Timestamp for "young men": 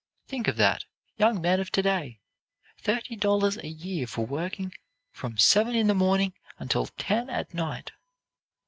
1.17-1.59